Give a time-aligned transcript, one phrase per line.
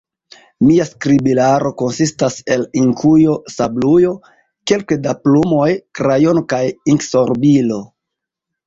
[0.69, 4.17] Mia skribilaro konsistas el inkujo, sablujo,
[4.73, 5.71] kelke da plumoj,
[6.03, 6.65] krajono kaj
[6.97, 7.85] inksorbilo.